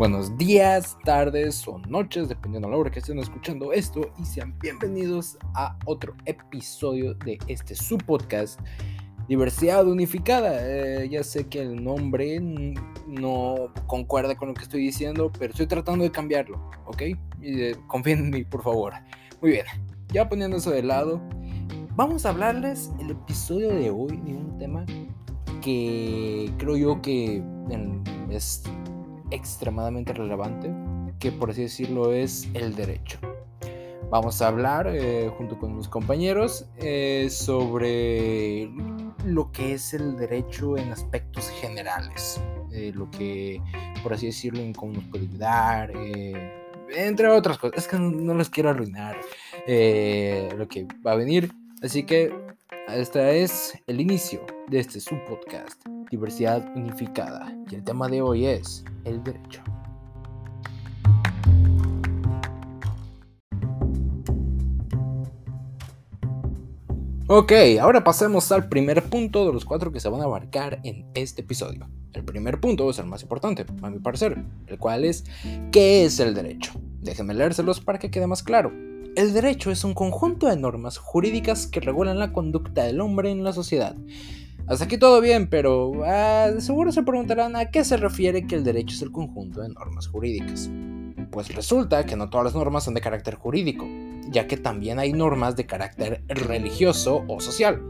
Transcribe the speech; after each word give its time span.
Buenos 0.00 0.38
días, 0.38 0.96
tardes 1.04 1.68
o 1.68 1.76
noches, 1.86 2.26
dependiendo 2.26 2.68
de 2.68 2.72
la 2.72 2.78
hora 2.78 2.90
que 2.90 3.00
estén 3.00 3.18
escuchando 3.18 3.70
esto. 3.70 4.10
Y 4.18 4.24
sean 4.24 4.58
bienvenidos 4.58 5.36
a 5.54 5.78
otro 5.84 6.14
episodio 6.24 7.12
de 7.16 7.38
este 7.48 7.74
su 7.74 7.98
podcast, 7.98 8.58
Diversidad 9.28 9.86
Unificada. 9.86 10.52
Eh, 10.62 11.06
ya 11.10 11.22
sé 11.22 11.48
que 11.48 11.60
el 11.60 11.84
nombre 11.84 12.40
no 13.06 13.74
concuerda 13.86 14.34
con 14.38 14.48
lo 14.48 14.54
que 14.54 14.62
estoy 14.62 14.80
diciendo, 14.80 15.30
pero 15.38 15.50
estoy 15.50 15.66
tratando 15.66 16.02
de 16.02 16.10
cambiarlo, 16.10 16.70
¿ok? 16.86 17.02
Eh, 17.42 17.76
confíen 17.86 18.20
en 18.20 18.30
mí, 18.30 18.42
por 18.42 18.62
favor. 18.62 18.94
Muy 19.42 19.50
bien, 19.50 19.66
ya 20.14 20.30
poniendo 20.30 20.56
eso 20.56 20.70
de 20.70 20.82
lado, 20.82 21.20
vamos 21.94 22.24
a 22.24 22.30
hablarles 22.30 22.90
el 23.00 23.10
episodio 23.10 23.68
de 23.68 23.90
hoy 23.90 24.16
de 24.16 24.32
un 24.32 24.56
tema 24.56 24.86
que 25.60 26.50
creo 26.56 26.78
yo 26.78 27.02
que 27.02 27.42
es 28.30 28.62
extremadamente 29.30 30.12
relevante, 30.12 30.72
que 31.18 31.32
por 31.32 31.50
así 31.50 31.62
decirlo 31.62 32.12
es 32.12 32.48
el 32.54 32.74
derecho. 32.74 33.18
Vamos 34.10 34.42
a 34.42 34.48
hablar 34.48 34.88
eh, 34.88 35.30
junto 35.38 35.56
con 35.56 35.76
mis 35.76 35.86
compañeros 35.86 36.66
eh, 36.78 37.28
sobre 37.30 38.68
lo 39.24 39.52
que 39.52 39.74
es 39.74 39.94
el 39.94 40.16
derecho 40.16 40.76
en 40.76 40.90
aspectos 40.90 41.48
generales, 41.60 42.40
eh, 42.72 42.90
lo 42.92 43.08
que, 43.08 43.62
por 44.02 44.12
así 44.12 44.26
decirlo, 44.26 44.60
en 44.60 44.72
cómo 44.72 44.94
nos 44.94 45.04
puede 45.04 45.26
ayudar, 45.26 45.92
entre 46.96 47.28
otras 47.28 47.58
cosas. 47.58 47.84
Es 47.84 47.88
que 47.88 48.00
no, 48.00 48.34
les 48.34 48.50
quiero 48.50 48.70
arruinar 48.70 49.16
lo 50.56 50.66
que 50.66 50.88
va 51.06 51.12
a 51.12 51.16
venir, 51.16 51.52
así 51.80 52.02
que 52.02 52.34
este 52.88 53.44
es 53.44 53.78
el 53.86 54.00
inicio 54.00 54.44
de 54.66 54.80
este 54.80 54.98
subpodcast, 54.98 55.86
Diversidad 56.10 56.68
Unificada, 56.74 57.56
y 57.70 57.76
el 57.76 57.84
tema 57.84 58.08
de 58.08 58.20
hoy 58.20 58.44
es 58.44 58.84
el 59.04 59.22
derecho. 59.22 59.62
Ok, 67.28 67.52
ahora 67.80 68.02
pasemos 68.02 68.50
al 68.50 68.68
primer 68.68 69.04
punto 69.04 69.46
de 69.46 69.52
los 69.52 69.64
cuatro 69.64 69.92
que 69.92 70.00
se 70.00 70.08
van 70.08 70.20
a 70.20 70.24
abarcar 70.24 70.80
en 70.82 71.06
este 71.14 71.42
episodio. 71.42 71.88
El 72.12 72.24
primer 72.24 72.58
punto 72.58 72.90
es 72.90 72.98
el 72.98 73.06
más 73.06 73.22
importante, 73.22 73.64
a 73.80 73.88
mi 73.88 74.00
parecer, 74.00 74.36
el 74.66 74.78
cual 74.78 75.04
es 75.04 75.24
¿qué 75.70 76.04
es 76.04 76.18
el 76.18 76.34
derecho? 76.34 76.72
Déjenme 77.00 77.34
leérselos 77.34 77.78
para 77.78 78.00
que 78.00 78.10
quede 78.10 78.26
más 78.26 78.42
claro. 78.42 78.72
El 79.14 79.32
derecho 79.32 79.70
es 79.70 79.84
un 79.84 79.94
conjunto 79.94 80.48
de 80.48 80.56
normas 80.56 80.98
jurídicas 80.98 81.68
que 81.68 81.78
regulan 81.78 82.18
la 82.18 82.32
conducta 82.32 82.82
del 82.82 83.00
hombre 83.00 83.30
en 83.30 83.44
la 83.44 83.52
sociedad. 83.52 83.94
Hasta 84.66 84.84
aquí 84.84 84.98
todo 84.98 85.20
bien, 85.20 85.48
pero 85.48 85.92
ah, 86.04 86.50
seguro 86.58 86.92
se 86.92 87.02
preguntarán 87.02 87.56
a 87.56 87.70
qué 87.70 87.84
se 87.84 87.96
refiere 87.96 88.46
que 88.46 88.54
el 88.54 88.64
derecho 88.64 88.94
es 88.94 89.02
el 89.02 89.10
conjunto 89.10 89.60
de 89.60 89.68
normas 89.68 90.06
jurídicas. 90.06 90.70
Pues 91.30 91.54
resulta 91.54 92.04
que 92.06 92.16
no 92.16 92.30
todas 92.30 92.44
las 92.44 92.54
normas 92.54 92.84
son 92.84 92.94
de 92.94 93.00
carácter 93.00 93.34
jurídico, 93.34 93.86
ya 94.28 94.46
que 94.46 94.56
también 94.56 94.98
hay 94.98 95.12
normas 95.12 95.56
de 95.56 95.66
carácter 95.66 96.22
religioso 96.28 97.24
o 97.28 97.40
social. 97.40 97.82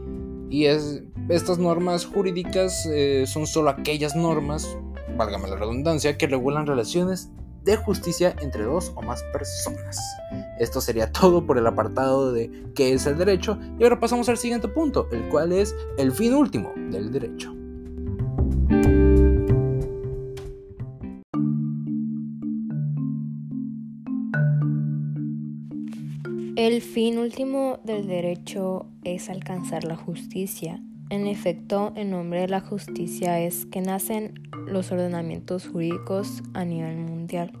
Y 0.49 0.65
es, 0.65 1.03
estas 1.29 1.59
normas 1.59 2.05
jurídicas 2.05 2.85
eh, 2.91 3.25
son 3.25 3.47
solo 3.47 3.69
aquellas 3.69 4.15
normas, 4.15 4.77
válgame 5.17 5.49
la 5.49 5.55
redundancia, 5.55 6.17
que 6.17 6.27
regulan 6.27 6.67
relaciones 6.67 7.31
de 7.63 7.77
justicia 7.77 8.35
entre 8.41 8.63
dos 8.63 8.91
o 8.95 9.01
más 9.01 9.23
personas. 9.33 9.99
Esto 10.59 10.81
sería 10.81 11.11
todo 11.11 11.45
por 11.45 11.57
el 11.57 11.67
apartado 11.67 12.31
de 12.31 12.51
qué 12.75 12.93
es 12.93 13.05
el 13.05 13.17
derecho 13.17 13.57
y 13.79 13.83
ahora 13.83 13.99
pasamos 13.99 14.29
al 14.29 14.37
siguiente 14.37 14.67
punto, 14.67 15.07
el 15.11 15.27
cual 15.29 15.51
es 15.51 15.75
el 15.97 16.11
fin 16.11 16.33
último 16.33 16.73
del 16.75 17.11
derecho. 17.11 17.53
El 26.57 26.81
fin 26.81 27.17
último 27.17 27.79
del 27.83 28.07
derecho 28.07 28.85
es 29.03 29.29
alcanzar 29.29 29.83
la 29.83 29.95
justicia. 29.95 30.79
En 31.11 31.27
efecto, 31.27 31.91
el 31.97 32.09
nombre 32.09 32.39
de 32.39 32.47
la 32.47 32.61
justicia 32.61 33.41
es 33.41 33.65
que 33.65 33.81
nacen 33.81 34.49
los 34.65 34.93
ordenamientos 34.93 35.67
jurídicos 35.67 36.41
a 36.53 36.63
nivel 36.63 36.95
mundial, 36.95 37.51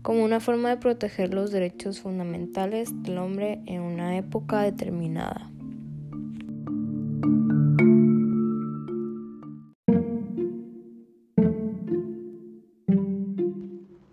como 0.00 0.24
una 0.24 0.40
forma 0.40 0.70
de 0.70 0.78
proteger 0.78 1.34
los 1.34 1.50
derechos 1.50 2.00
fundamentales 2.00 2.90
del 3.02 3.18
hombre 3.18 3.60
en 3.66 3.82
una 3.82 4.16
época 4.16 4.62
determinada. 4.62 5.50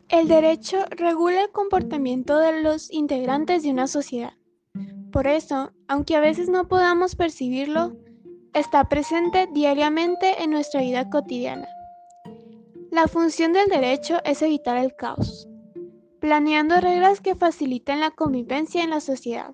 El 0.10 0.28
derecho 0.28 0.80
regula 0.90 1.46
el 1.46 1.52
comportamiento 1.52 2.38
de 2.38 2.62
los 2.62 2.92
integrantes 2.92 3.64
de 3.64 3.72
una 3.72 3.88
sociedad. 3.88 4.34
Por 5.14 5.26
eso, 5.26 5.72
aunque 5.88 6.18
a 6.18 6.20
veces 6.20 6.50
no 6.50 6.68
podamos 6.68 7.16
percibirlo, 7.16 7.96
está 8.58 8.86
presente 8.86 9.48
diariamente 9.52 10.44
en 10.44 10.52
nuestra 10.52 10.82
vida 10.82 11.10
cotidiana. 11.10 11.68
La 12.92 13.08
función 13.08 13.54
del 13.54 13.68
derecho 13.68 14.20
es 14.24 14.42
evitar 14.42 14.78
el 14.78 14.96
caos, 14.96 15.48
planeando 16.20 16.80
reglas 16.80 17.22
que 17.22 17.36
faciliten 17.36 18.00
la 18.00 18.12
convivencia 18.12 18.84
en 18.84 18.90
la 18.90 19.02
sociedad. 19.02 19.54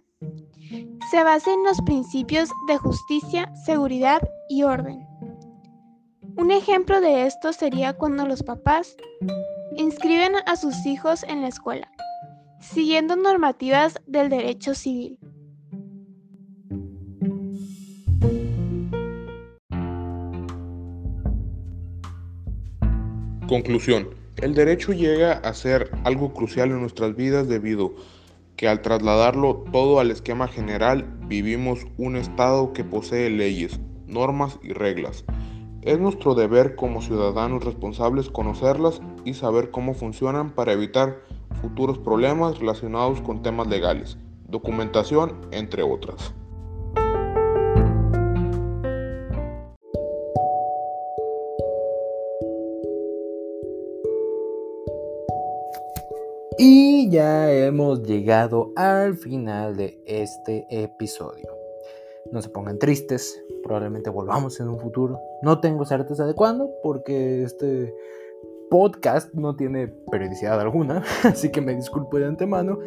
Se 1.12 1.24
basa 1.24 1.53
en 1.53 1.64
los 1.64 1.81
principios 1.81 2.50
de 2.68 2.78
justicia, 2.78 3.53
seguridad 3.66 4.22
y 4.50 4.64
orden. 4.64 5.06
Un 6.38 6.52
ejemplo 6.52 7.02
de 7.02 7.25
esto 7.28 7.53
sería 7.53 7.94
cuando 7.94 8.25
los 8.25 8.44
papás 8.44 8.96
inscriben 9.75 10.34
a 10.46 10.56
sus 10.56 10.85
hijos 10.85 11.24
en 11.24 11.41
la 11.41 11.50
escuela, 11.50 11.91
siguiendo 12.59 13.16
normativas 13.16 14.00
del 14.08 14.30
derecho 14.30 14.74
civil. 14.74 15.20
Conclusión. 23.53 24.09
El 24.38 24.56
derecho 24.56 24.94
llega 24.94 25.34
a 25.34 25.53
ser 25.53 25.91
algo 26.06 26.34
crucial 26.34 26.72
en 26.72 26.81
nuestras 26.81 27.16
vidas 27.16 27.47
debido 27.47 27.94
que 28.56 28.68
al 28.68 28.81
trasladarlo 28.81 29.64
todo 29.72 30.00
al 30.00 30.09
esquema 30.09 30.47
general 30.47 31.06
vivimos 31.28 31.86
un 32.00 32.16
Estado 32.16 32.74
que 32.74 32.84
posee 32.84 33.30
leyes, 33.30 33.80
normas 34.08 34.58
y 34.64 34.74
reglas. 34.74 35.24
Es 35.84 36.00
nuestro 36.00 36.34
deber 36.34 36.75
como 36.75 37.03
ciudadanos 37.03 37.64
responsables 37.64 38.28
conocerlas 38.28 39.02
y 39.24 39.36
saber 39.36 39.70
cómo 39.70 39.94
funcionan 39.94 40.50
para 40.56 40.74
evitar 40.74 41.22
futuros 41.62 42.00
problemas 42.00 42.58
relacionados 42.58 43.22
con 43.22 43.44
temas 43.44 43.68
legales, 43.68 44.18
documentación, 44.47 45.38
entre 45.52 45.84
otras. 45.84 46.34
Y 56.58 57.09
ya 57.09 57.52
hemos 57.52 58.03
llegado 58.03 58.72
al 58.75 59.16
final 59.16 59.75
de 59.75 60.00
este 60.06 60.68
episodio. 60.69 61.47
No 62.31 62.41
se 62.41 62.50
pongan 62.50 62.78
tristes, 62.78 63.41
probablemente 63.64 64.09
volvamos 64.09 64.59
en 64.59 64.69
un 64.69 64.80
futuro. 64.80 65.19
No 65.41 65.59
tengo 65.59 65.86
certeza 65.86 66.25
de 66.25 66.36
cuándo, 66.36 66.69
porque 66.84 67.44
este 67.44 67.94
podcast 68.69 69.34
no 69.34 69.56
tiene 69.56 69.88
periodicidad 70.12 70.59
alguna, 70.59 71.03
así 71.24 71.52
que 71.52 71.62
me 71.62 71.75
disculpo 71.75 72.19
de 72.19 72.25
antemano. 72.25 72.78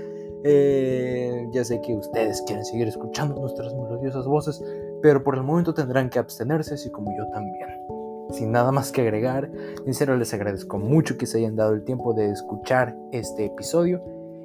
Eh, 0.45 1.49
ya 1.53 1.65
sé 1.65 1.81
que 1.81 1.95
ustedes 1.95 2.43
quieren 2.43 2.65
seguir 2.65 2.87
escuchando 2.87 3.41
nuestras 3.41 3.75
melodiosas 3.75 4.27
voces, 4.27 4.63
pero 5.03 5.25
por 5.25 5.35
el 5.35 5.43
momento 5.43 5.75
tendrán 5.75 6.09
que 6.09 6.21
abstenerse, 6.21 6.75
así 6.75 6.91
como 6.91 7.17
yo 7.17 7.27
también 7.31 7.86
sin 8.31 8.53
nada 8.53 8.73
más 8.73 8.93
que 8.93 9.03
agregar, 9.03 9.51
serio 9.93 10.17
les 10.17 10.33
agradezco 10.35 10.79
mucho 10.79 11.17
que 11.17 11.27
se 11.27 11.39
hayan 11.39 11.57
dado 11.57 11.73
el 11.75 11.85
tiempo 11.85 12.13
de 12.15 12.31
escuchar 12.31 12.97
este 13.13 13.47
episodio. 13.47 14.03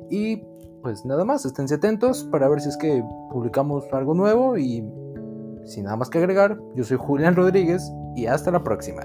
Y 0.09 0.43
pues 0.81 1.05
nada 1.05 1.25
más, 1.25 1.45
esténse 1.45 1.75
atentos 1.75 2.23
para 2.25 2.49
ver 2.49 2.61
si 2.61 2.69
es 2.69 2.77
que 2.77 3.03
publicamos 3.31 3.85
algo 3.91 4.13
nuevo. 4.13 4.57
Y 4.57 4.83
sin 5.65 5.85
nada 5.85 5.95
más 5.95 6.09
que 6.09 6.17
agregar, 6.17 6.57
yo 6.75 6.83
soy 6.83 6.97
Julián 6.97 7.35
Rodríguez 7.35 7.91
y 8.15 8.25
hasta 8.25 8.51
la 8.51 8.63
próxima. 8.63 9.03